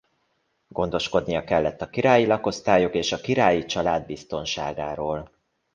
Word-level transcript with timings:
Gondoskodnia 0.67 1.43
kellett 1.43 1.81
a 1.81 1.89
királyi 1.89 2.25
lakosztályok 2.25 2.93
és 2.93 3.11
a 3.11 3.21
királyi 3.21 3.65
család 3.65 4.05
biztonságáról. 4.05 5.31